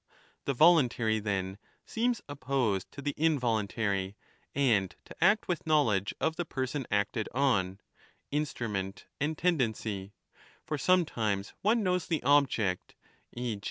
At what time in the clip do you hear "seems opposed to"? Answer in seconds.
1.85-3.03